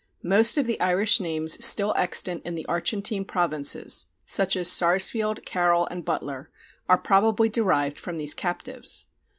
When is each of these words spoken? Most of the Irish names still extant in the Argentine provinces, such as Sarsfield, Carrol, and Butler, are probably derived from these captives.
Most 0.23 0.57
of 0.57 0.65
the 0.65 0.79
Irish 0.79 1.19
names 1.19 1.63
still 1.63 1.93
extant 1.95 2.43
in 2.43 2.55
the 2.55 2.65
Argentine 2.65 3.23
provinces, 3.23 4.07
such 4.25 4.55
as 4.55 4.67
Sarsfield, 4.67 5.45
Carrol, 5.45 5.85
and 5.91 6.03
Butler, 6.03 6.49
are 6.89 6.97
probably 6.97 7.49
derived 7.49 7.99
from 7.99 8.17
these 8.17 8.33
captives. 8.33 9.05